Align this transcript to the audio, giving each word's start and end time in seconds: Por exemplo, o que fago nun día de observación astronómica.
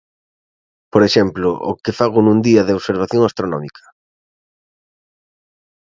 Por 0.93 1.01
exemplo, 1.09 1.49
o 1.71 1.73
que 1.83 1.95
fago 1.99 2.19
nun 2.23 2.39
día 2.47 2.65
de 2.67 2.75
observación 2.79 3.21
astronómica. 3.29 3.83